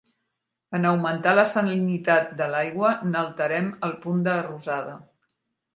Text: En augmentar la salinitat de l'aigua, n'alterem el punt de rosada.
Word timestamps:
En 0.77 0.87
augmentar 0.91 1.33
la 1.39 1.43
salinitat 1.51 2.33
de 2.41 2.49
l'aigua, 2.55 2.95
n'alterem 3.13 3.73
el 3.91 3.97
punt 4.07 4.27
de 4.31 4.39
rosada. 4.51 4.99